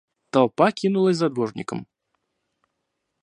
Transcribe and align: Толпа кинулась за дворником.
Толпа 0.31 0.67
кинулась 0.71 1.17
за 1.19 1.29
дворником. 1.29 1.85